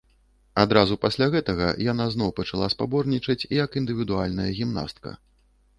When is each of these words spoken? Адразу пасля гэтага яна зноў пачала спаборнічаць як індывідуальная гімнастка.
Адразу 0.61 0.93
пасля 1.03 1.27
гэтага 1.35 1.67
яна 1.91 2.07
зноў 2.15 2.33
пачала 2.41 2.73
спаборнічаць 2.75 3.39
як 3.63 3.69
індывідуальная 3.83 4.51
гімнастка. 4.61 5.09